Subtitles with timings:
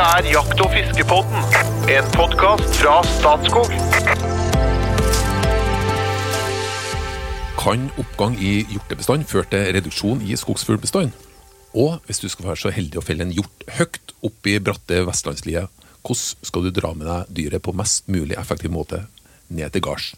[0.00, 1.42] Dette er Jakt- og fiskepodden,
[1.92, 3.68] en podkast fra Statskog.
[7.60, 11.12] Kan oppgang i hjortebestand føre til reduksjon i skogsfuglbestanden?
[11.76, 15.02] Og hvis du skal være så heldig å felle en hjort høyt oppe i bratte
[15.04, 15.66] vestlandslier,
[16.00, 19.02] hvordan skal du dra med deg dyret på mest mulig effektiv måte
[19.52, 20.14] ned til gards?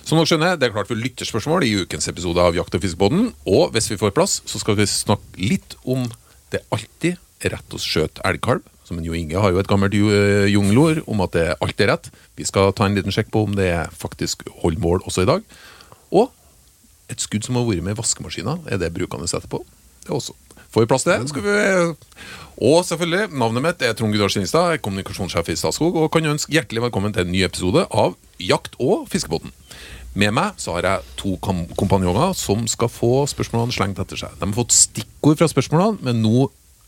[0.00, 3.28] Som dere skjønner, det er klart for lytterspørsmål i ukens episode av Jakt- og fiskebåten.
[3.44, 6.08] Og hvis vi får plass, så skal vi snakke litt om
[6.56, 7.20] det alltid
[7.52, 8.64] rett å skjøte elgkalv.
[8.86, 11.90] Som en Jo Inge har jo et gammelt eh, jungelord om at det alt er
[11.90, 12.10] rett.
[12.38, 15.46] Vi skal ta en liten sjekk på om det faktisk holder mål også i dag.
[16.14, 16.30] Og
[17.10, 19.62] et skudd som har vært med i vaskemaskina, er det brukende etterpå?
[20.06, 20.34] Det også.
[20.70, 21.30] Får vi plass til det?
[21.30, 21.56] Skal vi...
[22.66, 26.86] Og selvfølgelig, navnet mitt er Trond Gudar Skinstad, kommunikasjonssjef i Statskog, og kan ønske hjertelig
[26.86, 29.52] velkommen til en ny episode av Jakt- og fiskebåten.
[30.16, 31.34] Med meg så har jeg to
[31.76, 34.38] kompanjonger som skal få spørsmålene slengt etter seg.
[34.40, 36.46] De har fått stikkord fra spørsmålene, men nå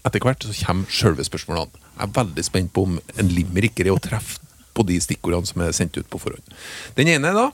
[0.08, 1.87] etter hvert så kommer selve spørsmålene.
[1.98, 4.38] Jeg er veldig spent på om en limerick greier å treffe
[4.76, 6.54] på de stikkordene som er sendt ut på forhånd.
[6.94, 7.48] Den ene da,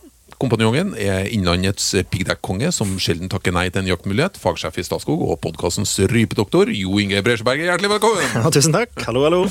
[0.44, 5.38] kompanjongen er Innlandets piggdekkonge, som sjelden takker nei til en jaktmulighet, fagsjef i Statskog og
[5.44, 7.68] podkastens rypedoktor, Jo Inge Bresjeberget.
[7.68, 8.32] Hjertelig velkommen!
[8.38, 8.96] Ja, tusen takk.
[9.04, 9.42] Hallo, hallo.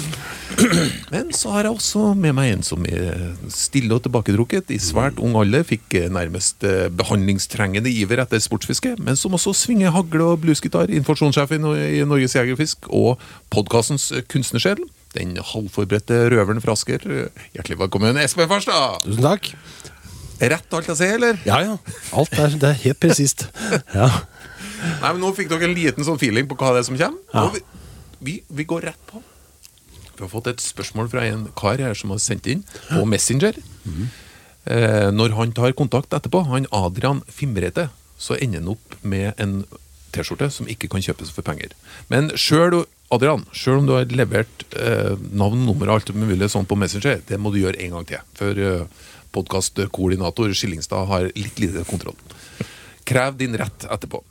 [1.13, 4.73] Men så har jeg også med meg en som er stille og tilbaketrukket.
[4.73, 9.94] I svært ung alder fikk nærmest eh, behandlingstrengende iver etter sportsfiske, men som også svinger
[9.94, 10.91] hagle og bluesgitar.
[10.94, 13.22] Informasjonssjef i Norges Jegerfisk og og
[13.53, 14.81] podkastens kunstnersjel.
[15.13, 17.05] Den halvforberedte røveren fra Asker.
[17.53, 19.03] Hjertelig velkommen, Espen Farstad!
[19.05, 19.53] Tusen takk.
[20.52, 21.38] Rett alt jeg sier, eller?
[21.47, 21.75] Ja, ja.
[22.19, 23.47] Alt er, det er helt presist.
[23.97, 24.09] Ja.
[24.83, 27.22] Nei, men Nå fikk dere en liten sånn feeling på hva det er som kommer.
[27.31, 27.45] Ja.
[27.53, 27.61] Vi,
[28.27, 29.22] vi, vi går rett på.
[30.17, 33.55] Vi har fått et spørsmål fra en kar her som har sendt inn på Messenger.
[34.66, 37.88] Eh, når han tar kontakt etterpå, han Adrian Fimrete,
[38.19, 39.61] så ender han opp med en
[40.13, 41.72] T-skjorte som ikke kan kjøpes for penger.
[42.11, 46.67] Men sjøl Adrian, sjøl om du har levert eh, navn, nummer og alt mulig sånn
[46.69, 48.23] på Messenger, det må du gjøre en gang til.
[48.38, 48.85] For eh,
[49.34, 52.18] podkastkoordinator Skillingstad har litt lite kontroll.
[53.09, 54.24] Krev din rett etterpå.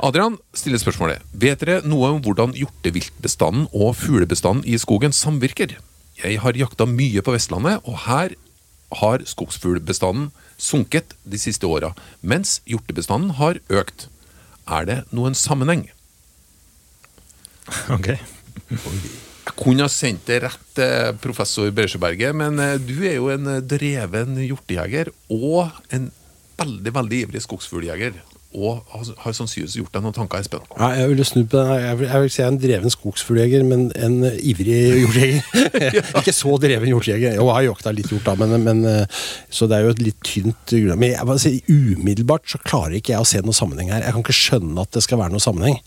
[0.00, 5.76] Adrian stiller spørsmålet Vet dere noe om hvordan hjorteviltbestanden og fuglebestanden i skogen samvirker?
[6.20, 8.34] Jeg har jakta mye på Vestlandet, og her
[9.00, 14.08] har skogsfuglbestanden sunket de siste åra, mens hjortebestanden har økt.
[14.68, 15.88] Er det noen sammenheng?
[17.88, 18.14] Ok.
[19.50, 23.48] Jeg kunne ha sendt det rett til professor Bresjeberget, men eh, du er jo en
[23.50, 26.10] eh, dreven hjortejeger og en
[26.60, 28.20] veldig, veldig ivrig skogsfugljeger.
[28.50, 30.64] Og har, sannsynligvis gjort deg noen tanker, Espen.
[30.74, 31.76] Ja, jeg ville snudd på det.
[31.84, 36.08] Jeg vil, jeg vil si jeg er en dreven skogsfugljeger, men en ivrig hjortejeger.
[36.22, 37.36] Ikke så dreven hjortejeger.
[37.38, 40.02] Jo, jeg har jakta litt hjort, da, men, men, eh, så det er jo et
[40.02, 41.02] litt tynt grunnlag.
[41.02, 41.54] Men jeg, bare
[41.98, 44.06] umiddelbart så klarer ikke jeg å se noen sammenheng her.
[44.06, 45.78] Jeg kan ikke skjønne at det skal være noen sammenheng.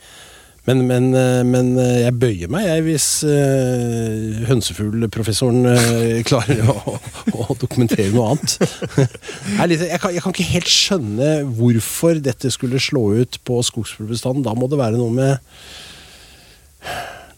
[0.63, 6.95] Men, men, eh, men eh, jeg bøyer meg jeg hvis uh, hønsefuglprofessoren uh, klarer å,
[7.35, 8.55] å dokumentere noe annet.
[9.57, 13.59] jeg, litt, jeg, kan, jeg kan ikke helt skjønne hvorfor dette skulle slå ut på
[13.67, 14.45] skogsfuglbestanden.
[14.47, 15.35] Da må det være noe med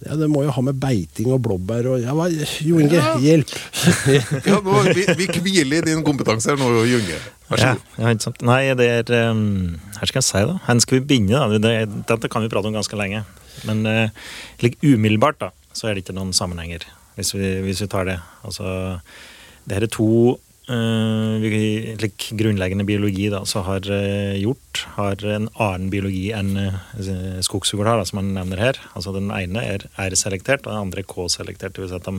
[0.06, 2.28] ja, Det må jo ha med beiting og blåbær og ja, hva,
[2.62, 3.56] Jo Inge, hjelp!
[4.46, 7.18] Ja, nå, vi, vi hviler i din kompetanse her nå, Junge.
[7.50, 7.84] Vær så god.
[8.02, 8.34] ja, ja.
[8.48, 10.58] Nei, det er um, Her skal jeg si, da.
[10.66, 11.42] Hvor skal vi begynne?
[11.42, 11.60] da?
[11.62, 13.22] Det, dette kan vi prate om ganske lenge.
[13.68, 14.32] Men uh,
[14.64, 16.88] like umiddelbart da, så er det ikke noen sammenhenger,
[17.20, 18.18] hvis vi, hvis vi tar det.
[18.48, 18.98] Altså,
[19.66, 20.10] det her er to
[20.70, 21.46] uh,
[22.02, 27.86] like grunnleggende biologi da, som har uh, gjort har en annen biologi enn uh, skogsfugl
[27.88, 28.82] har, da, som man nevner her.
[28.94, 31.78] Altså Den ene er R-selektert, og den andre er K-selektert.
[31.78, 32.18] Det vil si at de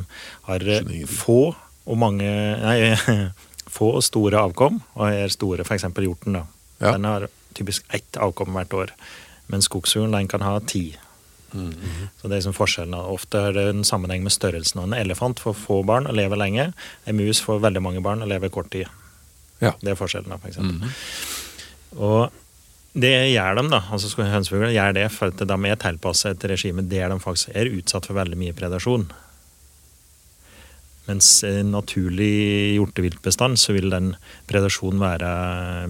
[0.51, 1.41] har uh, få
[1.87, 2.79] og mange Nei,
[3.77, 5.89] få og store avkom, og er store f.eks.
[5.95, 6.41] hjorten.
[6.41, 6.47] da.
[6.81, 6.93] Ja.
[6.97, 8.95] Den har typisk ett avkom hvert år.
[9.53, 10.97] Men skogsfuglen kan ha ti.
[11.57, 12.95] Så det er liksom forskjellen.
[12.95, 14.83] Ofte er det en sammenheng med størrelsen.
[14.83, 16.71] En elefant får få barn og lever lenge.
[17.07, 18.91] En mus får veldig mange barn og lever kort tid.
[19.63, 19.73] Ja.
[19.81, 20.91] Det er forskjellen, da, for eksempel.
[21.97, 22.35] Og
[22.97, 23.83] det gjør de, da.
[23.93, 27.73] altså Hønsefugler gjør det for at de er tilpasset et regime der de faktisk er
[27.73, 29.09] utsatt for veldig mye predasjon.
[31.07, 34.15] Mens en naturlig hjorteviltbestand så vil den
[34.51, 35.31] predasjonen være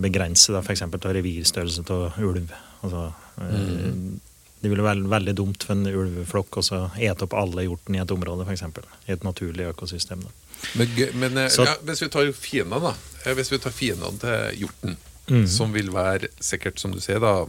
[0.04, 0.84] begrenset, f.eks.
[0.86, 2.52] av revirstørrelse av ulv.
[2.84, 3.08] Altså,
[3.40, 4.20] mm.
[4.60, 6.64] Det ville være veldig dumt for en ulveflokk å
[6.96, 8.64] ete opp alle hjorten i et område, f.eks.
[9.06, 10.24] I et naturlig økosystem.
[10.24, 10.32] Da.
[10.80, 12.94] Men, men eh, Så- ja, hvis vi tar fiendene, da.
[13.24, 14.96] Eh, Hvis vi tar fiendene til hjorten,
[15.28, 15.46] mm.
[15.46, 17.46] som vil være sikkert, som du sier, da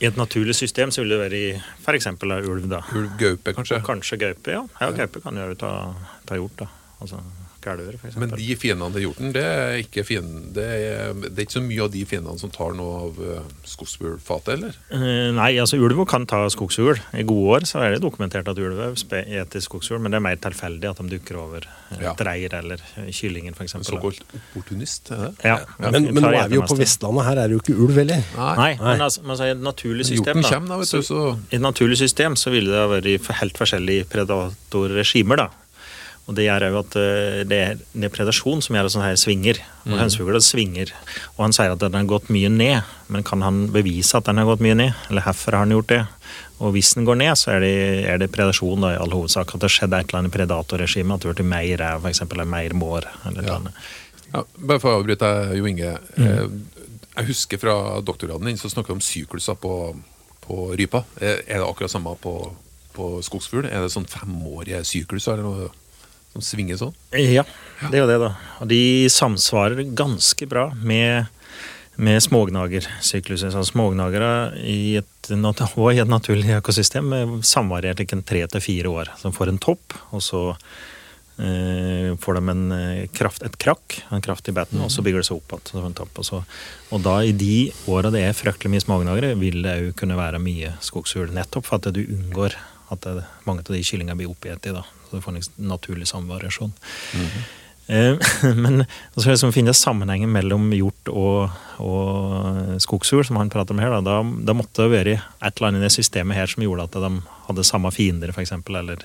[0.00, 1.48] I et naturlig system så vil det være i
[1.84, 2.06] f.eks.
[2.24, 2.68] ulv.
[2.70, 2.80] da.
[2.96, 3.82] ulv, gaupe, kanskje?
[3.84, 4.62] Kanskje gaupe, ja.
[4.80, 5.72] ja gaupe kan jo ta,
[6.28, 6.56] ta hjort.
[6.62, 6.68] da.
[7.00, 7.20] Altså,
[8.00, 8.16] F.eks.
[8.20, 11.64] Men de fiendene til hjorten, det er ikke fienden, det, er, det er ikke så
[11.64, 14.78] mye av de fiendene som tar noe av uh, skogsfuglfatet, eller?
[14.92, 17.00] Uh, Nei, altså ulv kan ta skogsfugl.
[17.20, 20.40] I gode år så er det dokumentert at ulv spiser skogsfugl, men det er mer
[20.40, 22.12] tilfeldig at de dukker over eh, Ja.
[22.14, 23.76] et reir eller eh, kyllingen, f.eks.
[23.86, 25.30] Såkalt opportunist, er det?
[25.44, 25.56] Ja.
[25.78, 28.22] Men, men nå er vi jo på Vestlandet, her er det jo ikke ulv heller.
[28.36, 31.24] Nei, men altså, men altså, i et naturlig system da, kommer da, vet du, så
[31.50, 35.44] I et naturlig system så ville det ha vært helt forskjellige predatorregimer.
[35.44, 35.50] da.
[36.30, 39.08] Og Det gjør jo at eh, det er, det er predasjon som gjør at sånne
[39.08, 39.58] her svinger.
[39.88, 40.92] Og hønsefugler svinger.
[41.34, 44.38] Og han sier at den har gått mye ned, men kan han bevise at den
[44.38, 44.94] har gått mye ned?
[45.10, 46.04] Eller hvorfor har han gjort det?
[46.60, 47.74] Og hvis den går ned, så er det,
[48.12, 49.56] er det predasjon da, i all hovedsak.
[49.56, 52.76] At det skjedde et eller annet predatorregime, at det ble mer rev, f.eks., eller mer
[52.76, 53.08] mår.
[53.30, 53.58] Eller Ja.
[54.34, 54.44] ja.
[54.60, 55.96] Bare for å avbryte deg, Jo Inge.
[56.20, 56.60] Mm.
[57.16, 57.74] Jeg husker fra
[58.06, 59.74] doktorgraden din så snakket vi om sykluser på,
[60.44, 61.02] på rypa.
[61.18, 62.36] Er er det akkurat samme på,
[62.94, 63.66] på skogsfugl?
[63.66, 65.70] Er det sånn femårige sykluser eller noe
[66.34, 66.94] som svinger sånn?
[67.16, 67.44] Ja,
[67.88, 68.30] det er jo det, da.
[68.62, 71.30] Og de samsvarer ganske bra med,
[71.98, 73.52] med smågnagersykluser.
[73.54, 79.12] Så smågnagere i et, i et naturlig økosystem eh, samvarierer en tre til fire år.
[79.18, 80.44] Så de får en topp, og så
[81.42, 85.24] eh, får de en eh, kraft, et krakk, en kraft i betten, og så bygger
[85.24, 85.98] det seg opp igjen.
[85.98, 86.56] Og,
[86.94, 90.42] og da, i de åra det er fryktelig mye smågnagere, vil det òg kunne være
[90.42, 91.34] mye skogsfugl.
[91.34, 92.54] Nettopp for at du unngår
[92.90, 94.86] at det, mange av de kyllingene blir oppgitt da.
[95.10, 96.72] Så du får en naturlig samvariasjon.
[97.90, 98.14] Eh,
[98.54, 98.84] Men
[99.14, 103.96] så skal liksom finne sammenhengen mellom hjort og, og skogsfugl, som han prater om her.
[103.96, 106.86] Da, da, da måtte det være et eller annet i det systemet her som gjorde
[106.86, 107.10] at de
[107.48, 108.54] hadde samme fiender, f.eks.
[108.70, 109.02] Eller,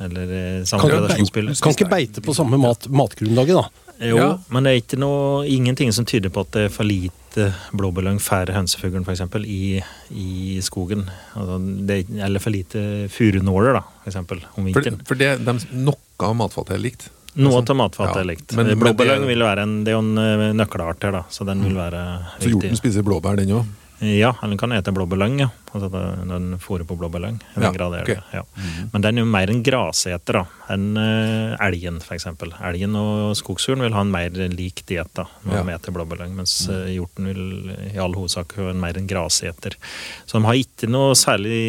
[0.00, 3.86] eller eh, samme Kan ikke, kan ikke beite på samme mat, matgrunnlaget, da.
[4.00, 4.28] Jo, Ja.
[4.48, 8.16] men det er ikke noe, ingenting som tyder på at det er for lite blåbærlyng
[8.24, 9.20] færre hønsefuglen, f.eks.
[9.44, 9.82] I,
[10.16, 11.04] i skogen.
[11.36, 13.82] Altså, det er, eller for lite furunåler, da,
[14.24, 15.00] for om vinteren.
[15.06, 16.00] for det, de, noe
[16.30, 17.10] av matfatet er likt.
[17.38, 18.56] Noe av matfatet Ja, er likt.
[18.56, 21.76] Blåbærlyng vil være en, det er jo en eh, nøkkelart her, da, så den vil
[21.78, 22.00] være
[22.40, 23.68] Så hjorten spiser blåbær, den òg?
[24.00, 25.48] Ja, eller den kan ete blåbærlyng, ja.
[25.74, 27.36] Altså, den fôrer på blåbærlyng.
[27.60, 28.16] Ja, okay.
[28.32, 28.86] Ja, mm ja.
[28.94, 30.42] Men den er jo mer en graseter da,
[30.72, 32.24] enn uh, elgen, f.eks.
[32.64, 35.62] Elgen og skogsfuglen vil ha en mer lik diett når Ja.
[35.68, 37.44] de eter blåbærlyng, mens uh, hjorten vil
[37.90, 39.76] i all hovedsak ha en mer en graseter.
[40.24, 41.60] Så de har ikke noe særlig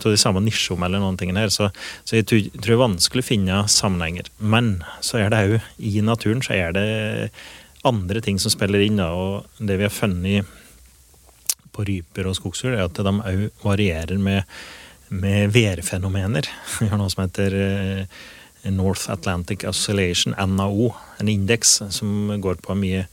[0.00, 1.68] av de samme nisjene eller noen ting her, så,
[2.08, 4.32] så jeg tror, tror det er vanskelig å finne sammenhenger.
[4.40, 6.88] Men så er det òg, i naturen så er det
[7.84, 10.48] andre ting som spiller inn, da, og det vi har funnet
[11.74, 14.44] på ryper og skogsfugl, er at de òg varierer med,
[15.10, 16.48] med værfenomener.
[16.80, 18.24] Vi har noe som heter eh,
[18.72, 23.04] North Atlantic Oscillation, NAO, en indeks som går på mye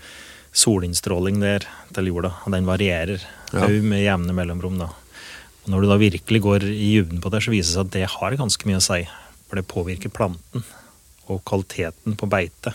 [0.56, 1.66] solinnstråling der
[1.96, 3.22] til jorda, og den varierer
[3.52, 3.68] Ja.
[3.68, 4.78] med jevne mellomrom.
[4.80, 4.86] da.
[5.64, 7.92] Og Når du da virkelig går i dybden på det, så viser det seg at
[7.92, 9.02] det har ganske mye å si.
[9.50, 10.64] For det påvirker planten
[11.28, 12.72] og kvaliteten på beite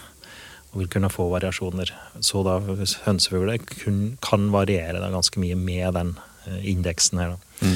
[0.76, 1.88] og vil kunne få variasjoner.
[2.20, 2.58] Så da
[3.06, 6.12] hønsefugler kun, kan variere da ganske mye med den
[6.44, 7.32] eh, indeksen her.
[7.62, 7.70] Da.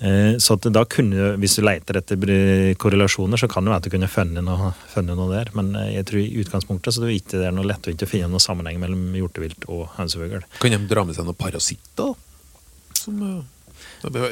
[0.00, 3.92] Eh, Så da kunne, hvis du leter etter korrelasjoner, så kan det være at du
[3.92, 5.52] kunne funnet noe, funnet noe der.
[5.54, 8.08] Men eh, jeg tror i utgangspunktet så det er ikke det er noe lett å
[8.10, 10.42] finne noen sammenheng mellom hjortevilt og hønsefugl.
[10.64, 12.16] Kan de dra med seg noen parasitter?
[12.96, 13.42] Som uh,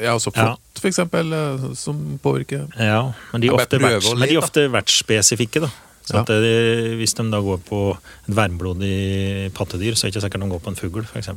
[0.01, 0.53] ja, altså Ja.
[0.55, 4.35] flått, for eksempel, eh, som påvirker Ja, men de Jeg er ofte, verts, men de
[4.35, 5.61] er ofte vertsspesifikke.
[5.61, 5.69] da.
[6.03, 6.21] Så Ja.
[6.21, 7.97] at det, Hvis de da går på
[8.27, 11.29] et værmblodig pattedyr, så er det ikke sikkert de går på en fugl, f.eks.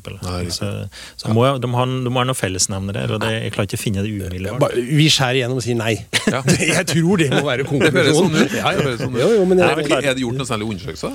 [0.56, 0.70] Så,
[1.16, 3.84] så må, de, har, de må ha noen fellesnevner og det, jeg klarer ikke å
[3.84, 4.74] finne det umiddelbart.
[4.74, 5.94] Vi skjærer igjennom og sier nei.
[6.26, 6.42] Ja.
[6.76, 8.40] Jeg tror det må være konklusjonen.
[8.50, 8.73] Det ja.
[8.75, 9.61] høres sånn ut.
[9.62, 11.14] Er det gjort noe særlig undersøkelser?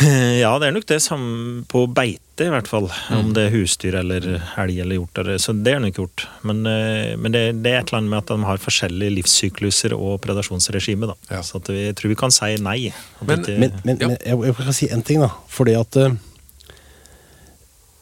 [0.40, 2.86] Ja, det er nok det samme på beite, i hvert fall.
[3.12, 4.24] Om det er husdyr eller
[4.60, 5.20] elg eller hjort.
[5.42, 6.24] Så det er nok gjort.
[6.46, 9.92] Men, eh, men det, det er et eller annet med at de har forskjellige livssykluser
[9.96, 11.10] og predasjonsregime.
[11.10, 11.16] da.
[11.30, 11.42] Ja.
[11.46, 12.78] Så at vi, jeg tror vi kan si nei.
[13.20, 14.08] Men- ikke- men, men, Ja.
[14.08, 15.30] men jeg, jeg kan si en ting, da.
[15.48, 16.10] Fordi at uh,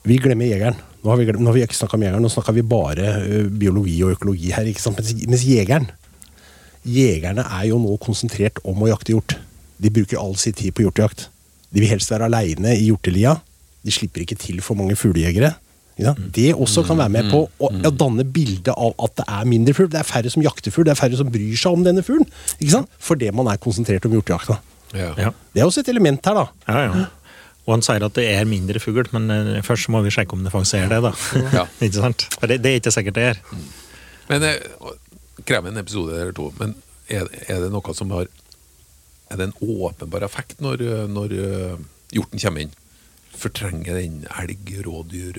[0.09, 0.77] vi glemmer jegeren.
[1.03, 3.09] Nå har vi, glemt, nå har vi ikke snakka om jegeren, nå snakka vi bare
[3.23, 4.67] uh, biologi og økologi her.
[4.71, 4.99] ikke sant?
[5.01, 5.91] Mens, mens jegeren
[6.89, 9.35] Jegerne er jo nå konsentrert om å jakte hjort.
[9.83, 11.27] De bruker all sin tid på hjortejakt.
[11.75, 13.35] De vil helst være aleine i hjortelia.
[13.87, 15.55] De slipper ikke til for mange fuglejegere.
[15.99, 16.13] Ja.
[16.15, 19.75] Det også kan være med på å, å danne bilde av at det er mindre
[19.75, 19.91] fugl.
[19.91, 22.29] Det er færre som jakter fugl, det er færre som bryr seg om denne fuglen.
[22.59, 22.93] Ikke sant?
[23.03, 24.61] Fordi man er konsentrert om hjortejakta.
[24.95, 25.11] Ja.
[25.19, 25.33] Ja.
[25.53, 26.47] Det er også et element her, da.
[26.71, 27.09] Ja, ja.
[27.69, 30.47] Og han sier at det er mindre fugl, men eh, først må vi sjekke om
[30.47, 31.03] det faktisk er det.
[31.05, 31.13] da.
[31.53, 31.67] Ja.
[31.85, 32.29] ikke sant?
[32.39, 33.43] For det, det er ikke sikkert det er.
[34.31, 34.55] Men det
[35.49, 36.49] krever en episode eller to.
[36.63, 36.79] Men
[37.11, 38.29] er, er det noe som har
[39.29, 40.81] Er det en åpenbar effekt når,
[41.13, 41.81] når øh,
[42.17, 42.71] hjorten kommer inn?
[43.37, 45.37] Fortrenger den elg, rådyr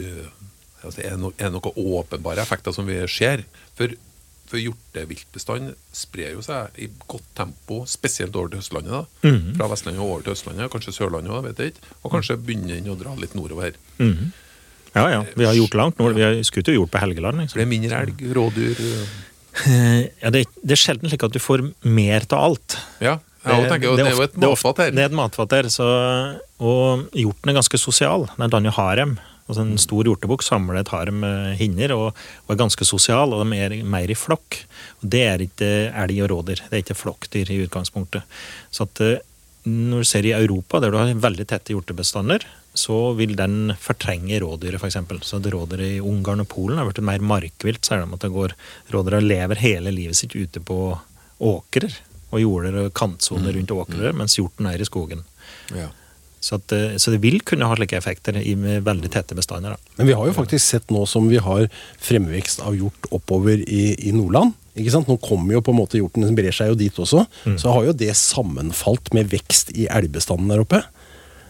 [0.83, 3.43] altså er, no, er det noen åpenbare effekter som vi ser?
[3.75, 3.91] For
[4.49, 8.89] For hjorteviltbestand sprer jo seg i godt tempo, spesielt over til Østlandet.
[9.21, 9.33] da.
[9.59, 11.83] Fra Vestlandet over til Østlandet, kanskje Sørlandet òg, vet jeg ikke.
[12.01, 13.75] Og kanskje begynner den å dra litt nordover.
[14.95, 15.19] Ja, ja.
[15.37, 16.09] Vi har gjort langt nå.
[16.17, 17.43] Vi har skutt jo hjort på Helgeland.
[17.43, 17.59] Liksom.
[17.59, 18.81] det er mindre elg, rådyr.
[19.67, 22.77] Eh, Ja, det, det er sjelden slik at du får mer av alt.
[23.03, 23.19] Ja,
[23.71, 24.93] tenker det er jo et matfat her.
[24.95, 25.89] Det er et matfat her, så,
[26.61, 28.27] og hjorten er ganske sosial.
[28.37, 29.17] Den danner harem.
[29.49, 31.23] Altså En stor hjortebukk samler et harem
[31.57, 34.59] hinner og, og er ganske sosial, og de er mer i flokk.
[35.01, 36.61] Og Det er ikke elg og rådyr.
[36.67, 38.39] Det er ikke flokkdyr i utgangspunktet.
[38.69, 39.17] Så at eh,
[39.65, 42.45] når du ser i Europa, der du har veldig tette hjortebestander,
[42.77, 45.25] så vil den fortrenge rådyret, f.eks.
[45.25, 47.81] Så rådyret i Ungarn og Polen har blitt mer markvilt.
[47.83, 48.53] Så er det at det går
[48.93, 50.93] Rådyra lever hele livet sitt ute på
[51.39, 51.95] åkrer
[52.29, 55.23] og jorder og kantsoner rundt åkrer, mens hjorten er i skogen.
[55.75, 55.89] Ja.
[56.39, 59.75] Så, at, eh, så det vil kunne ha slike effekter i veldig tette bestander.
[59.75, 59.95] Da.
[59.99, 61.67] Men vi har jo faktisk sett nå som vi har
[61.99, 64.55] fremvekst av hjort oppover i, i Nordland.
[64.79, 65.09] Ikke sant?
[65.11, 67.25] Nå kommer jo på en måte hjorten, den brer seg jo dit også.
[67.59, 70.79] Så har jo det sammenfalt med vekst i elgbestanden der oppe.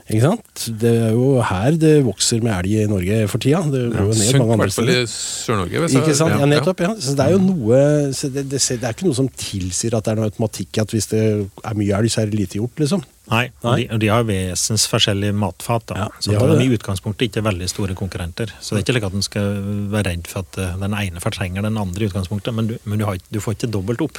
[0.09, 0.63] Ikke sant?
[0.81, 3.59] Det er jo her det vokser med elg i Norge for tida.
[3.69, 5.03] Det går jo ned mange andre i steder.
[5.13, 5.83] Sør-Norge.
[5.99, 6.33] Ikke sant?
[6.33, 6.81] Ja, nettopp.
[6.81, 6.89] ja.
[6.97, 7.81] Så det er jo noe
[8.17, 10.95] så det, det, det er ikke noe som tilsier at det er noe automatikk at
[10.95, 11.21] hvis det
[11.61, 13.05] er mye elg, så er det lite gjort, liksom.
[13.29, 15.83] Nei, og De, og de har vesensforskjellige matfat.
[15.91, 15.99] Da.
[16.01, 16.65] Ja, så de er har de det.
[16.65, 18.49] i utgangspunktet ikke er veldig store konkurrenter.
[18.57, 19.59] Så det er ikke like at en skal
[19.93, 22.97] være redd for at eh, den ene fortrenger den andre i utgangspunktet, men du, men
[22.97, 24.17] du, har, du får ikke dobbelt opp.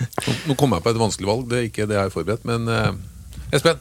[0.00, 2.48] Nå, nå kom jeg på et vanskelig valg, det er ikke det jeg har forberedt,
[2.48, 2.90] men eh,
[3.58, 3.80] Espen.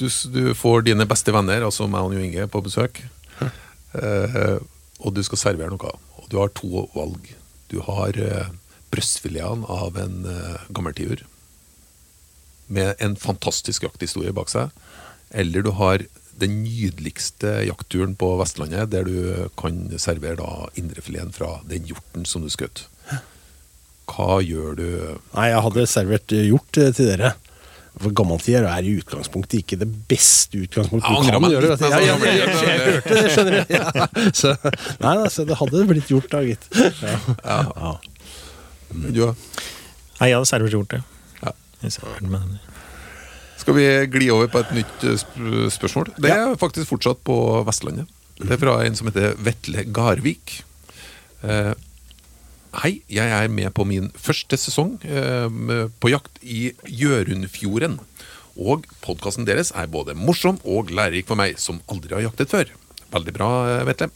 [0.00, 3.02] Du, du får dine beste venner, altså meg og Jo Inge, på besøk.
[3.92, 4.56] Eh,
[5.04, 5.92] og du skal servere noe.
[6.18, 7.28] Og du har to valg.
[7.70, 8.48] Du har uh,
[8.92, 11.22] brystfiletene av en uh, gammeltiur
[12.72, 14.72] med en fantastisk jakthistorie bak seg.
[15.32, 16.04] Eller du har
[16.40, 22.44] den nydeligste jaktturen på Vestlandet, der du kan servere da indrefileten fra den hjorten som
[22.44, 22.86] du skjøt.
[24.12, 24.88] Hva gjør du?
[25.36, 27.34] Nei, jeg hadde servert eh, hjort eh, til dere.
[28.00, 31.12] For gammeltider er i utgangspunktet ikke det beste utgangspunktet.
[31.12, 32.32] Du kan meg gjøre Jeg, jeg, nesten.
[32.32, 33.62] jeg, jeg hørte det, skjønner du.
[33.76, 34.06] Ja.
[34.32, 34.54] Så,
[35.02, 36.68] nei, altså, det hadde blitt gjort da, gitt.
[37.02, 37.60] Ja.
[37.76, 37.92] Ja.
[38.92, 39.22] Du,
[40.22, 41.02] Nei, jeg hadde servert gjort det.
[41.42, 41.52] Ja.
[41.82, 41.92] Jeg.
[43.62, 45.36] Skal vi gli over på et nytt eh, sp
[45.76, 46.12] spørsmål?
[46.22, 47.36] Det er faktisk fortsatt på
[47.68, 48.10] Vestlandet.
[48.40, 50.62] Det er fra en som heter Vetle Garvik.
[51.44, 51.72] Eh,
[52.80, 55.48] hei, jeg er med på min første sesong eh,
[56.00, 57.98] på jakt i Gjørundfjorden
[58.56, 62.72] Og podkasten deres er både morsom og lærerik for meg, som aldri har jaktet før.
[63.12, 64.08] Veldig bra, eh, Vetle.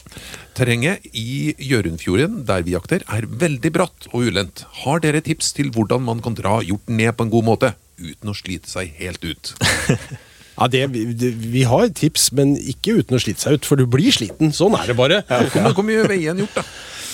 [0.57, 4.65] Terrenget i Gjørundfjorden der vi jakter, er veldig bratt og ulendt.
[4.83, 8.33] Har dere tips til hvordan man kan dra hjorten ned på en god måte, uten
[8.33, 9.53] å slite seg helt ut?
[10.57, 13.77] Ja, det, vi, det, vi har tips, men ikke uten å slite seg ut, for
[13.77, 14.49] du blir sliten.
[14.49, 15.19] Sånn er det bare.
[15.29, 16.63] Hvor, hvor mye veier en hjort, da?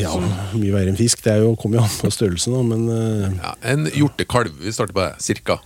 [0.00, 0.14] Ja,
[0.54, 1.20] mye verre enn fisk.
[1.24, 4.72] Det er jo, kommer jo an på størrelsen, da, men uh, Ja, en hjortekalv, vi
[4.72, 5.58] starter på det, cirka.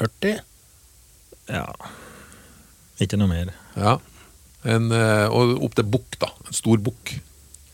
[0.00, 0.40] 40?
[1.50, 1.66] Ja.
[3.00, 3.52] Ikke noe mer.
[3.78, 3.98] Ja.
[4.68, 6.28] En, eh, og opp til bukk, da.
[6.46, 7.14] En stor bukk.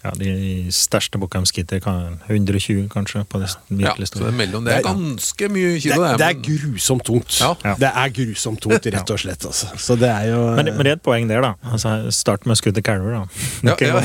[0.06, 3.50] Ja, De største Bukkheimskitter kan 120, kanskje, på det
[3.82, 6.18] Ja, så det er mellom det er Det er- ganske mye kilo, det.
[6.22, 7.40] det er grusomt tungt.
[7.40, 7.75] Ja.
[7.80, 9.46] Det er grusomt tungt, rett og slett.
[9.50, 9.66] Altså.
[9.76, 11.54] Så det er jo Men, men det er et poeng der, da.
[11.72, 13.75] Altså, Start med skudd til kalver, da.
[13.75, 14.02] Ja, ja.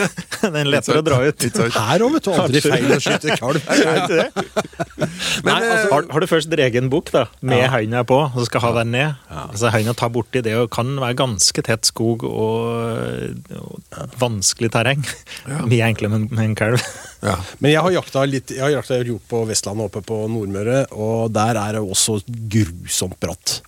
[0.42, 1.42] Den er lettere å dra ut.
[1.42, 2.30] Her òg, vet du.
[2.32, 3.60] Aldri feil å skyte kalv.
[5.44, 7.68] Men, Nei, altså, eh, Har, har du først dreget en bukk da, med Ja.
[7.74, 9.42] handa på, og så skal ha den ned ja.
[9.48, 15.04] altså Handa tar borti det og kan være ganske tett skog og, og vanskelig terreng.
[15.46, 16.84] Mye enklere med, med en kalv.
[17.28, 17.38] ja.
[17.58, 21.32] Men jeg har jakta litt Jeg har jakta hjort på Vestlandet oppe på Nordmøre, og
[21.34, 23.60] der er det også grusomt bratt.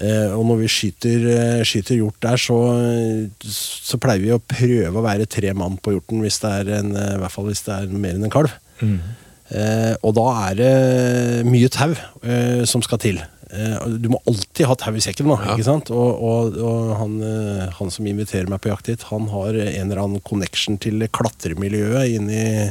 [0.00, 2.56] Eh, og når vi skyter, eh, skyter hjort der, så,
[3.52, 6.94] så pleier vi å prøve å være tre mann på hjorten, hvis det er en,
[6.96, 8.54] eh, i hvert fall hvis det er mer enn en kalv.
[9.52, 10.72] Eh, og da er det
[11.44, 13.20] mye tau eh, som skal til.
[13.52, 15.36] Eh, du må alltid ha tau i sekken, da.
[15.44, 15.54] Ja.
[15.54, 15.90] ikke sant?
[15.92, 19.92] Og, og, og han, eh, han som inviterer meg på jakt hit, han har en
[19.92, 22.66] eller annen connection til klatremiljøet inne i,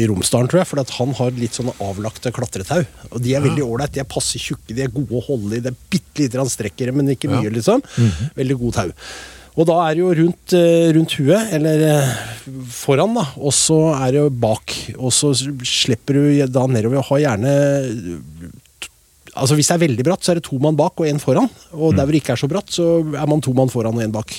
[0.00, 0.70] i Romsdalen, tror jeg.
[0.72, 2.82] For at han har litt sånne avlagte klatretau.
[3.12, 3.92] Og de er veldig ålreit.
[3.96, 5.64] De er passe tjukke, de er gode å holde i.
[5.64, 7.84] Det er bitte lite grann strekk i men ikke mye, liksom.
[8.36, 8.90] Veldig god tau.
[9.56, 11.84] Og da er det jo rundt, eh, rundt huet, eller
[12.72, 14.74] foran, da, og så er det jo bak.
[14.98, 15.32] Og så
[15.64, 17.52] slipper du da nedover og har gjerne
[19.36, 21.50] Altså Hvis det er veldig bratt, så er det to mann bak og én foran.
[21.76, 24.04] Og der hvor det ikke er så bratt, så er man to mann foran og
[24.04, 24.32] én bak.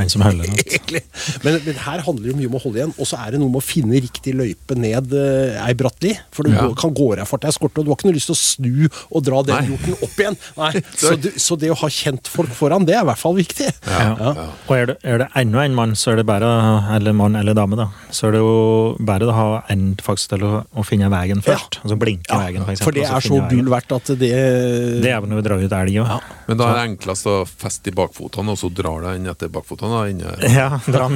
[0.00, 1.00] En som holder den.
[1.44, 3.52] Men, men her handler det mye om å holde igjen, og så er det noe
[3.52, 6.14] med å finne riktig løype ned uh, ei brattli.
[6.34, 6.66] For du Ja.
[6.78, 9.42] kan gå av farta og du har ikke noe lyst til å snu og dra
[9.46, 10.36] den hjorten opp igjen.
[10.58, 10.72] Nei.
[11.04, 13.68] Så, du, så det å ha kjent folk foran, det er i hvert fall viktig.
[13.86, 14.04] Ja.
[14.18, 14.32] Ja.
[14.66, 16.48] Og er det, er det enda en mann, så er det bare,
[16.96, 18.54] eller mann eller dame, da, så er det jo
[19.04, 21.80] bare å ha en faktisk til å, å finne veien først.
[21.84, 22.84] Altså blinke Ja, veien, for eksempel.
[22.88, 24.32] for det er så gull verdt at det
[25.04, 26.30] Det er vel når vi drar ut elg òg.
[26.48, 29.52] Men da er det enklest å feste i bakfotene, og så drar du den etter
[29.52, 29.83] bakfotene.
[29.90, 30.32] Da, inne.
[30.50, 31.08] Ja, dra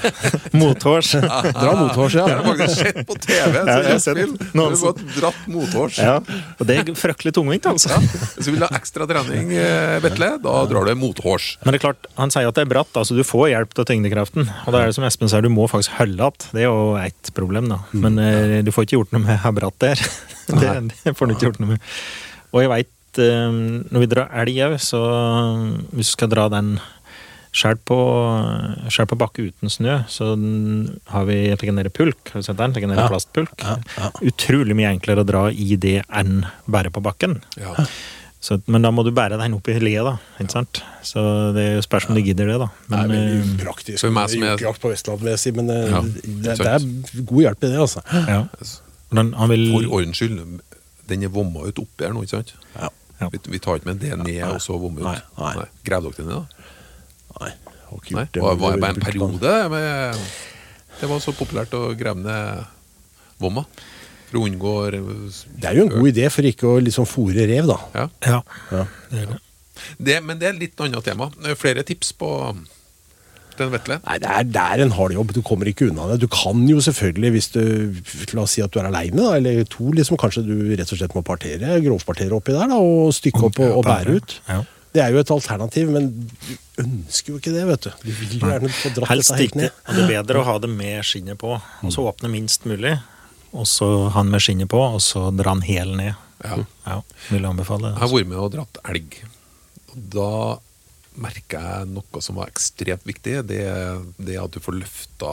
[0.60, 1.12] mothårs.
[1.20, 2.26] Dra mothårs, ja.
[2.26, 5.46] Det har faktisk sett på TV, så Ja, jeg har sett noen som- har dratt
[5.50, 5.98] mothårs.
[5.98, 6.16] Ja,
[6.58, 7.90] og det er fryktelig tungvint, altså.
[8.36, 11.56] Hvis du vil ha ekstra trening, eh, Vetle, da drar du mothårs.
[11.64, 13.84] Men det er klart, han sier at det er bratt, altså du får hjelp til
[13.92, 14.48] tyngdekraften.
[14.66, 16.48] Og da er det som Espen sier, du må faktisk holde igjen.
[16.52, 17.78] Det er jo ett problem, da.
[17.92, 20.00] Men eh, du får ikke gjort noe med hvor bratt der.
[20.60, 20.72] det,
[21.04, 21.80] det får du ikke gjort noe med.
[22.52, 23.50] Og jeg veit, eh,
[23.94, 25.00] når vi drar elg òg, så
[25.94, 26.78] hvis du skal dra den
[27.50, 27.96] Skjær på,
[28.94, 30.28] skjær på bakke uten snø, så
[31.10, 32.30] har vi legendære pulk.
[32.30, 32.72] Har du sett den?
[32.76, 33.08] Legendære Ja.
[33.10, 33.56] plastpulk.
[33.64, 34.10] Ja, ja.
[34.22, 37.40] Utrolig mye enklere å dra i det enn bare på bakken.
[37.58, 37.74] Ja.
[38.40, 40.14] Så, men da må du bære den opp i le da.
[40.40, 40.82] Ikke sant?
[41.04, 41.20] Så
[41.52, 42.68] det er jo spørs om du gidder det, da.
[42.88, 44.00] Det er Men, veldig eh, upraktisk.
[44.00, 46.70] for meg som er- Jakt på Vestlandet, vil jeg si, men eh, Ja, det, det
[46.70, 48.00] er god hjelp i det, altså.
[48.14, 48.46] ja.
[49.10, 50.60] Men han vil For ordens skyld,
[51.10, 52.54] den er vomma ut oppi her nå, ikke sant?
[52.78, 52.88] Ja.
[53.20, 53.28] Ja.
[53.28, 55.04] Vi, vi tar ikke med det ned og så vomme ut.
[55.04, 55.18] Nei,
[55.58, 55.66] nei.
[55.84, 56.46] Grav dere den ned, da?
[57.38, 57.52] Nei,
[57.86, 58.42] har ikke gjort det.
[58.44, 60.24] var, var det bare en periode med
[61.00, 62.64] Det var så populært å grave ned
[63.40, 63.64] vomma?
[64.30, 67.70] For å unngå Det er jo en god idé for ikke å liksom fòre rev,
[67.70, 67.78] da.
[67.96, 68.08] Ja.
[68.26, 68.42] Ja.
[68.70, 68.84] Ja.
[69.10, 69.40] Det er det.
[69.96, 71.30] Det, men det er litt annet tema.
[71.58, 72.28] Flere tips på
[73.60, 73.98] den Vetle?
[74.04, 75.32] Nei, det er, det er en hard jobb.
[75.36, 76.20] Du kommer ikke unna det.
[76.22, 77.62] Du kan jo selvfølgelig, hvis du
[78.36, 81.16] La oss si at du er aleine, eller to, liksom, kanskje du rett og slett
[81.16, 84.36] må partere, grovpartere oppi der da, og stykke opp og, og bære ut.
[84.48, 84.60] Ja.
[84.90, 87.90] Det er jo et alternativ, men du ønsker jo ikke det, vet du.
[88.02, 89.60] Du vil jo gjerne få dratt Helst dette helt ikke.
[89.62, 89.76] ned.
[89.86, 92.96] Og det er bedre å ha det med skinnet på, og så åpne minst mulig.
[93.54, 96.18] Og så ha den med skinnet på, og så dra den hel ned.
[96.42, 96.58] Ja.
[96.88, 96.96] Ja,
[97.28, 97.92] vil jeg anbefale.
[97.94, 99.20] Jeg har vært med og dratt elg.
[99.92, 100.28] Og da
[101.20, 103.40] merker jeg noe som var ekstremt viktig.
[103.50, 105.32] Det er det at du får løfta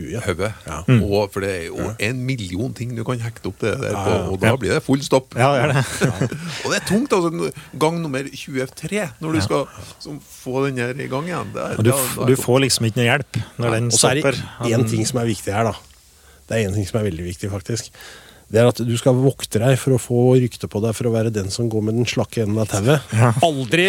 [0.00, 0.78] Huet, ja.
[0.88, 1.02] Mm.
[1.06, 4.14] Og For det er jo en million ting du kan hekte opp det der på,
[4.32, 5.34] og da blir det full stopp.
[5.38, 5.84] Ja, det er det.
[6.64, 7.50] Og det er tungt, altså.
[7.80, 9.66] Gang nummer 23, når du skal
[10.00, 11.52] som, få den her i gang igjen.
[11.54, 13.98] Det er, Og du, da- da du får liksom ikke noe hjelp når den Og
[14.00, 14.72] så er det stopper.
[14.74, 15.76] én ting som er viktig her, da.
[16.50, 17.92] Det er én ting som er veldig viktig, faktisk.
[18.50, 21.12] Det er at du skal vokte deg for å få rykte på deg for å
[21.14, 23.12] være den som går med den slakke enden av tauet.
[23.46, 23.84] Aldri!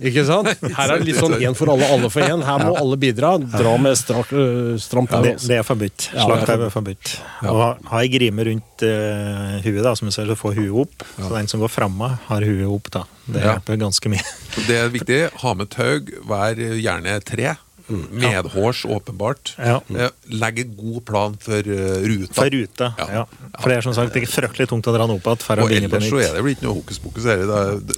[0.00, 0.48] Ikke sant?
[0.76, 2.40] Her er det litt sånn én for alle, alle for én.
[2.46, 3.34] Her må alle bidra.
[3.44, 4.32] Dra med strak,
[4.80, 5.26] stramt Ja, tau.
[5.28, 6.06] det, det er forbudt.
[6.14, 7.12] Slakktau er forbudt.
[7.44, 10.80] Og ha, ha ei grime rundt uh, huet, da, som du ser, så får huet
[10.86, 11.04] opp.
[11.20, 12.88] Så den som går framme, har huet opp.
[12.96, 13.04] da.
[13.26, 13.56] Det Ja.
[13.58, 14.24] hjelper ganske mye.
[14.66, 15.20] Det er viktig.
[15.44, 16.00] Ha med tau.
[16.32, 17.52] Vær gjerne tre.
[17.88, 19.54] Medhårs, åpenbart.
[19.58, 19.80] Ja.
[20.30, 22.32] Legge god plan for eh, ruta.
[22.34, 23.06] For ruta, Ja.
[23.20, 23.24] ja.
[23.60, 25.70] For det er som sagt det er fryktelig tungt å dra den opp igjen Og
[25.72, 27.28] ellers så er det vel ikke noe hokus pokus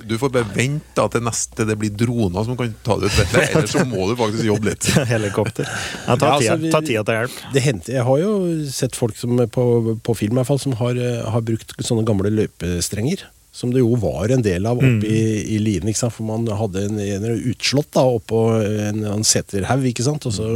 [0.06, 3.16] Du får bare vente til neste det blir droner som kan ta det ut.
[3.18, 3.46] Vetle.
[3.54, 4.90] Ellers så må du faktisk jobbe litt.
[5.14, 5.64] Helikopter.
[6.06, 7.40] Ja, ta, Ja, altså, vi- ta tida til hjelp.
[7.54, 8.34] Det henter, Jeg har jo
[8.70, 9.64] sett folk som på,
[10.04, 13.24] på film i hvert fall, som har, eh, har brukt sånne gamle løypestrenger.
[13.58, 15.22] Som det jo var en del av oppe i,
[15.56, 15.88] i Lien.
[15.90, 16.14] ikke sant?
[16.14, 20.28] For man hadde en, en utslått da, oppå en, en seterhaug, ikke sant?
[20.30, 20.46] og så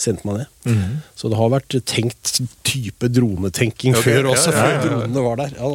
[0.00, 0.94] sendte man ned.
[1.18, 4.80] Så det har vært tenkt type dronetenking Ok, før også, ja, ja, ja.
[4.80, 5.52] før dronene var der.
[5.60, 5.74] Ja.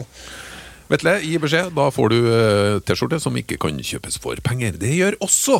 [0.89, 1.69] Vetle, gi beskjed.
[1.77, 4.75] Da får du eh, T-skjorte som ikke kan kjøpes for penger.
[4.81, 5.59] Det gjør også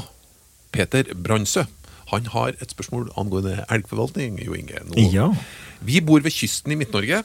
[0.74, 1.64] Peter Brandsø.
[2.12, 4.42] Han har et spørsmål angående elgforvaltning.
[4.44, 4.82] Jo Inge.
[4.90, 5.30] Nå- Ja.
[5.86, 7.22] Vi bor ved kysten i Midt-Norge,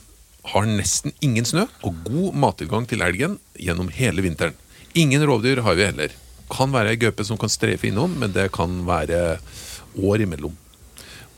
[0.52, 4.56] har nesten ingen snø og god mattilgang til elgen gjennom hele vinteren.
[4.98, 6.14] Ingen rovdyr har vi heller.
[6.48, 9.38] Kan være ei gaupe som kan streife innom, men det kan være
[9.98, 10.54] år imellom.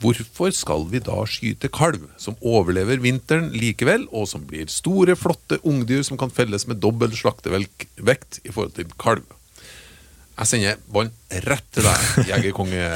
[0.00, 5.58] Hvorfor skal vi da skyte kalv, som overlever vinteren likevel, og som blir store, flotte
[5.66, 9.26] ungdyr som kan felles med dobbel slaktevekt i forhold til kalv?
[10.40, 11.12] Jeg sender ballen
[11.44, 12.86] rett til deg, jegerkonge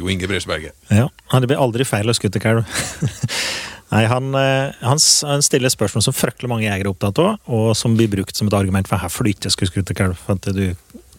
[0.00, 0.72] Jo Inge Bresberget.
[0.88, 2.64] Ja, Det blir aldri feil å skutte kalv.
[3.90, 7.72] Nei, han, eh, han, han stiller spørsmål som fryktelig mange jegere er opptatt av, og
[7.78, 10.18] som blir brukt som et argument for hvorfor du ikke skulle skutt kalv.
[10.20, 10.76] For at du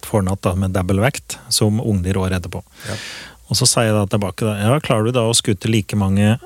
[0.07, 2.63] får natt da, med double vekt som ungdyr året etterpå.
[3.51, 6.37] Og så sier jeg da tilbake da, ja, klarer du da å skutte like mange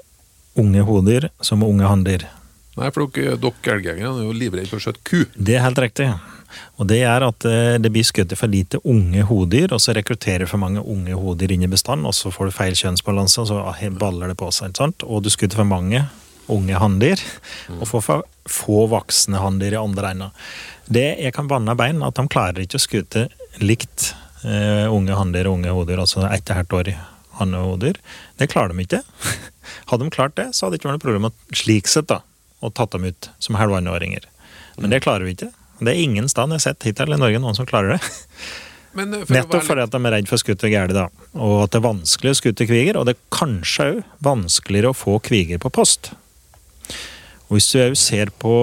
[0.58, 2.26] unge hodyr som unge hanndyr?
[2.76, 5.22] Nei, for dere, dere elgjegere er jo livredde for å skjøte ku.
[5.36, 6.10] Det er helt riktig.
[6.80, 10.50] Og det er at eh, det blir skutt for lite unge hodyr, og så rekrutterer
[10.50, 13.64] for mange unge hodyr inn i bestand, og så får du feil kjønnsbalanse, og så
[13.72, 14.72] ah, baller det på seg.
[14.74, 15.08] ikke sant?
[15.08, 16.04] Og du skutter for mange
[16.52, 17.22] unge hanndyr,
[17.80, 20.36] og får for få voksne hanndyr i andre enden.
[20.86, 23.26] Det jeg kan banne bein, at de klarer ikke å skute
[23.64, 24.12] likt
[24.44, 26.92] uh, unge hanndyr og unge hodyr, altså ett hvert år
[27.40, 27.98] hannehodyr.
[28.38, 29.02] Det klarer de ikke.
[29.90, 32.20] Hadde de klart det, så hadde det ikke vært noe problem slik sett da,
[32.63, 34.28] og tatt dem ut som halvannenåringer.
[34.78, 35.52] Men det klarer vi ikke.
[35.80, 38.02] Det er ingen sted jeg har sett hittil i Norge noen som klarer det.
[38.96, 41.08] Men eh, for Nettopp fordi at de er redd for skutt og gæle, da.
[41.36, 43.00] Og at det er vanskelig å skutte kviger.
[43.00, 46.13] Og det er kanskje òg vanskeligere å få kviger på post.
[47.46, 48.54] Og hvis du òg ser på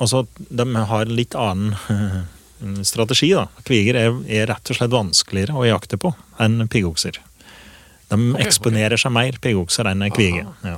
[0.00, 1.74] Altså, de har en litt annen
[2.90, 3.48] strategi, da.
[3.66, 7.18] Kviger er, er rett og slett vanskeligere å jakte på enn piggokser.
[8.10, 10.42] De eksponerer seg mer, piggokser, enn kvige.
[10.66, 10.76] Ja.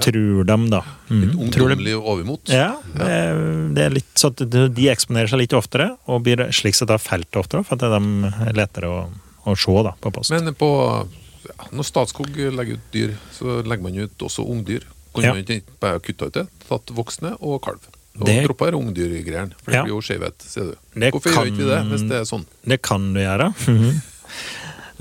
[0.00, 0.80] Tror de, da.
[1.10, 1.22] Mm.
[1.26, 2.48] Litt ungdommelig overmot.
[2.52, 6.92] ja, det er, litt så at de eksponerer seg litt oftere, og blir slik sett
[7.04, 9.02] felt oftere, for at de er lettere å,
[9.44, 10.32] å se da, på post.
[10.32, 10.70] Men på,
[11.48, 14.88] ja, når Statskog legger ut dyr, så legger man ut også ungdyr.
[15.12, 15.34] Kunne Ja.
[15.36, 16.46] man ikke bare kutta ut det?
[16.68, 17.84] Tatt voksne og kalv.
[18.20, 19.52] Og Det- droppa ungdyrgreiene.
[19.62, 19.84] For det Ja.
[19.84, 20.76] blir jo skjevhet, sier du.
[21.00, 22.46] Det Hvorfor gjør vi ikke vi det hvis det er sånn?
[22.64, 23.54] Det kan du gjøre.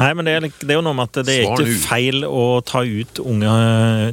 [0.01, 2.25] Nei, men det er, det er jo noe med at det er Svar ikke feil
[2.25, 3.51] å ta ut unge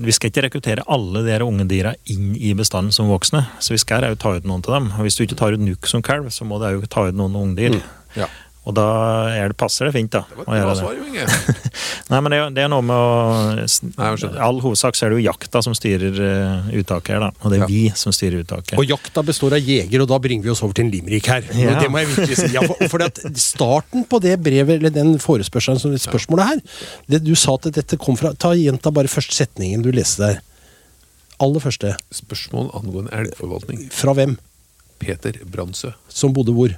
[0.04, 3.46] Vi skal ikke rekruttere alle de unge dyra inn i bestanden som voksne.
[3.64, 4.90] Så vi skal jo ta ut noen av dem.
[4.98, 7.16] Og hvis du ikke tar ut nuk som kalv, så må du òg ta ut
[7.16, 7.80] noen ungdyr.
[8.18, 8.28] Ja.
[8.68, 8.84] Og da
[9.32, 10.20] er det, passer det fint, da.
[10.28, 11.24] Det var et bra svar, jo, Inge.
[12.12, 13.54] Nei, men det, det er noe med å
[13.96, 14.08] Nei,
[14.44, 17.30] all hovedsak så er det jo jakta som styrer uh, uttaket her, da.
[17.40, 17.68] Og det er Ja.
[17.70, 18.74] vi som styrer uttaket.
[18.76, 21.48] Og jakta består av jeger, og da bringer vi oss over til en limerick her.
[21.56, 21.72] Ja.
[21.78, 22.50] Og Det må jeg virkelig si.
[22.54, 26.60] Ja, for, for at starten på det brevet, eller den forespørselen, som spørsmålet her,
[27.14, 30.42] det du sa at dette kom fra Ta Gjenta bare første setningen du leste der.
[31.40, 31.94] Aller første.
[32.12, 33.86] Spørsmål angående elgforvaltning.
[33.94, 34.36] Fra hvem?
[34.98, 35.92] Peter Brandsø.
[36.10, 36.72] Som bodde hvor?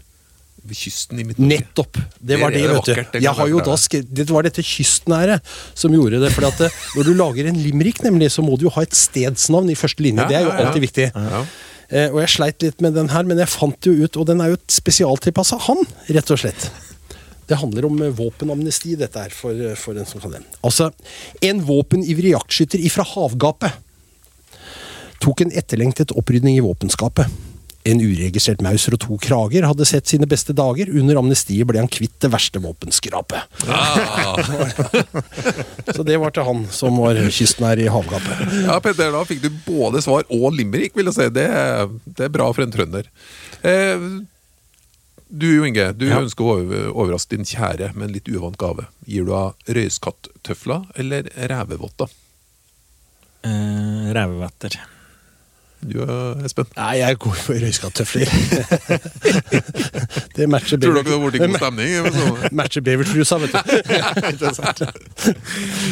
[0.61, 1.61] Ved kysten i Midt-Norge.
[1.61, 1.99] Nettopp!
[2.21, 3.19] Det var det, det, det vet du.
[3.25, 3.77] Jeg har jo da
[4.21, 5.41] det var dette kystnære
[5.79, 6.31] som gjorde det.
[6.35, 6.63] For at
[6.99, 10.05] når du lager en limerick, nemlig, så må du jo ha et stedsnavn i første
[10.05, 10.27] linje.
[10.27, 10.67] Ja, Det er jo ja, ja.
[10.67, 11.11] alltid viktig.
[11.15, 11.43] Ja.
[11.91, 14.39] Eh, og jeg sleit litt med den her, men jeg fant jo ut Og den
[14.45, 15.83] er jo spesialtilpassa han,
[16.15, 16.69] rett og slett.
[17.51, 20.45] Det handler om eh, våpenamnesti, dette her, for, eh, for en som kan det.
[20.67, 20.93] Altså,
[21.43, 23.75] en våpenivrig jaktskytter ifra havgapet
[25.21, 27.29] tok en etterlengtet opprydning i våpenskapet.
[27.89, 30.91] En uregistrert mauser og to krager hadde sett sine beste dager.
[31.01, 33.41] Under amnestiet ble han kvitt det verste våpenskrapet.
[33.73, 34.37] Ah.
[35.97, 38.43] Så det var til han som var kystnær i havgapet.
[38.67, 41.29] Ja, Petter, da fikk du både svar og limerick, vil jeg si.
[41.33, 43.09] Det, er- det er bra for en trønder.
[43.65, 44.05] Eh,
[45.31, 46.21] du Jo Inge, du Ja.
[46.21, 46.55] ønsker å
[46.93, 48.89] overraske din kjære med en litt uvant gave.
[49.09, 52.13] Gir du av røyskattøfler eller revevotter?
[53.47, 54.77] Eh, Revevetter.
[55.81, 56.67] Du, og Espen?
[56.77, 58.29] Nei, jeg går for røyskattøfler.
[60.37, 62.09] det matcher Tror dere det har blitt god stemning?
[62.17, 63.61] Så- Matcher bevertrusa, vet du.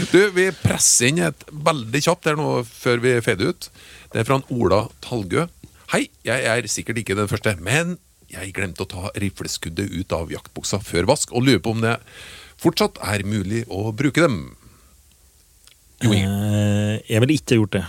[0.13, 3.71] Du, Vi presser inn et veldig kjapt her nå før vi fader ut.
[4.13, 5.47] Det er fra en Ola Talgø.
[5.95, 7.97] Hei, jeg er sikkert ikke den første, men
[8.29, 11.95] jeg glemte å ta rifleskuddet ut av jaktbuksa før vask, og lurer på om det
[12.61, 14.43] fortsatt er mulig å bruke dem.
[16.05, 17.87] Jo Eh, jeg ville ikke gjort det.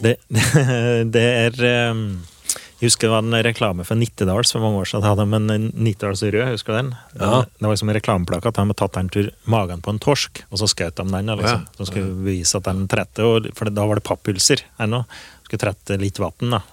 [0.00, 0.16] Det,
[1.14, 2.02] det, er eh,
[2.80, 5.06] Jeg husker det var en reklame for Nittedals for mange år siden.
[5.06, 6.92] Hadde de en Nittedals rød, husker du den?
[7.20, 7.42] Ja.
[7.44, 8.56] Det var liksom en reklameplakat.
[8.56, 11.34] De hadde tatt den tur magen på en torsk, og så skjøt de den.
[11.40, 11.66] Liksom.
[11.78, 15.04] Så skulle vise at den trette, og, for da var det papphylser ennå.
[15.46, 16.64] Skulle trette litt vann, da.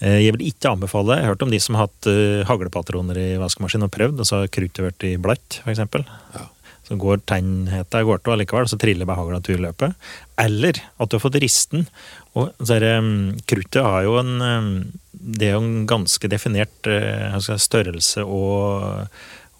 [0.00, 3.18] Eh, Jeg vil ikke anbefale Jeg har hørt om de som har hatt uh, haglepatroner
[3.20, 5.82] i vaskemaskinen og prøvd, og så har kruttet i blatt, f.eks.
[6.34, 6.48] Ja.
[6.84, 9.94] Så går tennheta går til allikevel, så triller bare hagla til løpet.
[10.40, 11.86] Eller at du har fått risten.
[12.36, 13.14] Og så er det, um,
[13.48, 14.70] kruttet har jo en um,
[15.14, 19.08] Det er jo en ganske definert skal si, størrelse og,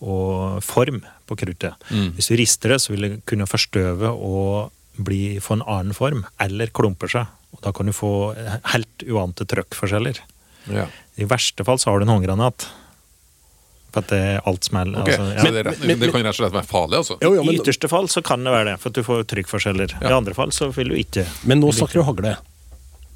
[0.05, 1.81] og form på kruttet.
[1.89, 2.11] Mm.
[2.19, 6.27] Hvis du rister det, så vil det kunne forstøve og bli, få en annen form,
[6.43, 7.31] eller klumpe seg.
[7.55, 8.13] Og da kan du få
[8.75, 10.21] helt uante trøkkforskjeller.
[10.73, 10.89] Ja.
[11.21, 12.67] I verste fall så har du en håndgranat.
[13.95, 15.05] For at det, er alt smeller.
[15.05, 15.15] Okay.
[15.15, 15.43] altså, ja.
[15.47, 17.17] men, det, rett, men- det kan rett og slett være farlig, altså?
[17.23, 19.95] Jo, jo, I ytterste fall så kan det være det, for at du får trykkforskjeller.
[20.03, 21.25] I andre fall så vil du ikke.
[21.47, 22.33] men nå snakker du hagle.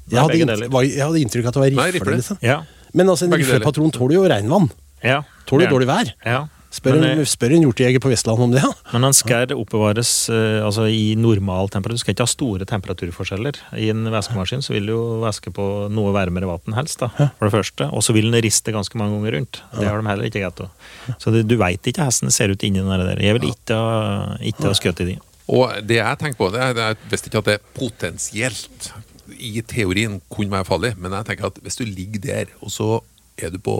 [0.09, 0.69] Jeg hadde, begge inn- deler.
[0.73, 2.15] var- jeg hadde inntrykk av at det var rifle.
[2.15, 2.37] Liksom.
[2.41, 2.61] Ja.
[2.93, 4.71] Men altså, en riflepatron tåler jo regnvann.
[5.03, 5.19] ja.
[5.45, 5.69] Tåler Ja.
[5.75, 6.13] dårlig vær.
[6.25, 6.39] Ja.
[6.69, 8.61] Spør, men, en, eh, spør en hjortejeger på Vestlandet om det.
[8.61, 8.69] Ja.
[8.93, 11.97] men den skal oppbevares eh, altså, i normal temperatur.
[11.97, 13.57] Du skal ikke ha store temperaturforskjeller.
[13.73, 17.47] I en væskemaskin så vil du jo væske på noe varmere vann helst, da, for
[17.47, 17.89] det første.
[17.89, 19.63] Og så vil den riste ganske mange ganger rundt.
[19.79, 20.93] Det har de heller ikke greit av.
[21.17, 23.25] Så det, du veit ikke hvordan det ser ut inni den der.
[23.25, 25.19] Jeg vil ikke ha, ikke ha skutt i de.
[25.49, 28.91] Og det jeg tenker på, det er, det er jeg visste ikke at det potensielt
[29.39, 32.99] i teorien kunne være farlig, men jeg tenker at hvis du ligger der, og så
[33.39, 33.75] er du på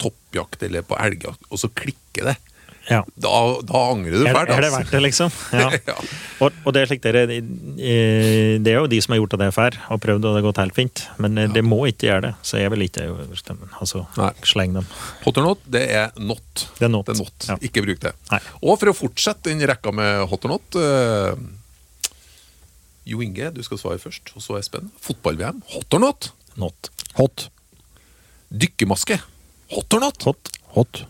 [0.00, 2.36] toppjakt eller på elgjakt, og så klikker det,
[2.84, 2.98] Ja.
[3.16, 3.30] Da,
[3.64, 4.50] da angrer du Er, fælt.
[4.52, 4.76] er det altså.
[4.76, 5.30] verdt det, liksom?
[5.56, 5.68] Ja.
[5.88, 5.94] Ja.
[6.44, 9.48] Og, og det er slik dere, eh, det er jo de som har gjort det
[9.56, 11.04] før og prøvd, og det har gått helt fint.
[11.16, 13.06] Men eh, det må ikke gjøre det, så jeg vil ikke
[13.40, 13.70] stemme.
[13.80, 14.28] Altså, Nei.
[14.44, 14.90] sleng dem.
[15.24, 16.66] Hot or not, det er not.
[16.76, 17.08] Det er not.
[17.08, 17.48] Det er not.
[17.48, 17.56] Ja.
[17.70, 18.12] Ikke bruk det.
[18.34, 18.42] Nei.
[18.60, 21.32] Og for å fortsette den rekka med hot or not uh,
[23.08, 24.92] Jo Inge, du skal svare først, og så Espen.
[25.08, 26.34] Fotball-VM, hot or not?
[26.60, 26.92] Not.
[27.16, 27.48] Hot.
[28.52, 29.18] Dykkermaske,
[29.74, 30.22] hot or not?
[30.22, 30.50] Hot.
[30.74, 31.04] Hot.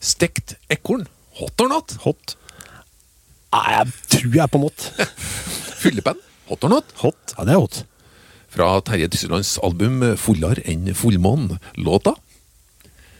[0.00, 1.06] Stekt ekorn,
[1.38, 1.96] hot or not?
[2.06, 2.36] Hot.
[3.50, 4.88] Nei, jeg tror jeg er på not.
[5.82, 6.96] Fyllepenn, hot or not?
[7.04, 7.36] Hot.
[7.36, 7.84] Ja, det er hot.
[8.50, 11.60] Fra Terje Tysselands album 'Fullere enn fullmånen'.
[11.78, 12.16] Låta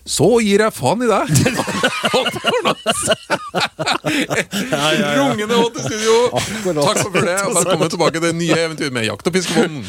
[0.04, 1.28] Så gir jeg faen i deg!
[2.14, 2.80] Hot or not?
[5.20, 6.16] Rungende hot i studio!
[6.80, 9.84] Takk for det, og velkommen tilbake til nye eventyr med Jakt og fiskebånd.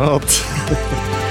[0.00, 1.20] Hot.